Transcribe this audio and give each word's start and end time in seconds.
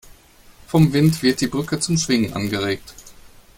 Vom 0.65 0.91
Wind 0.93 1.21
wird 1.21 1.41
die 1.41 1.47
Brücke 1.47 1.79
zum 1.79 1.95
Schwingen 1.95 2.33
angeregt. 2.33 2.95